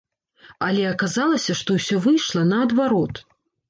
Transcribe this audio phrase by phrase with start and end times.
[0.67, 3.27] Але аказалася, што ўсё выйшла наадварот.